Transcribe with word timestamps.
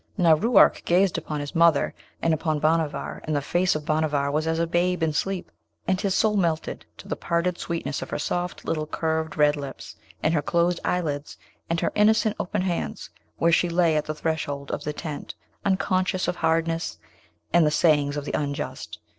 Now, 0.17 0.33
Ruark 0.35 0.81
gazed 0.83 1.15
upon 1.19 1.41
his 1.41 1.53
mother, 1.53 1.93
and 2.23 2.33
upon 2.33 2.57
Bhanavar, 2.59 3.21
and 3.25 3.35
the 3.35 3.39
face 3.43 3.75
of 3.75 3.85
Bhanavar 3.85 4.31
was 4.31 4.47
as 4.47 4.57
a 4.57 4.65
babe 4.65 5.03
in 5.03 5.13
sleep, 5.13 5.51
and 5.87 6.01
his 6.01 6.15
soul 6.15 6.35
melted 6.35 6.87
to 6.97 7.07
the 7.07 7.15
parted 7.15 7.59
sweetness 7.59 8.01
of 8.01 8.09
her 8.09 8.17
soft 8.17 8.65
little 8.65 8.87
curved 8.87 9.37
red 9.37 9.55
lips 9.55 9.97
and 10.23 10.33
her 10.33 10.41
closed 10.41 10.79
eyelids, 10.83 11.37
and 11.69 11.81
her 11.81 11.91
innocent 11.93 12.35
open 12.39 12.63
hands, 12.63 13.11
where 13.37 13.51
she 13.51 13.69
lay 13.69 13.95
at 13.95 14.05
the 14.05 14.15
threshold 14.15 14.71
of 14.71 14.85
the 14.85 14.93
tent, 14.93 15.35
unconscious 15.63 16.27
of 16.27 16.37
hardness 16.37 16.97
and 17.53 17.63
the 17.67 17.69
sayings 17.69 18.17
of 18.17 18.25
the 18.25 18.33
unjust. 18.33 18.97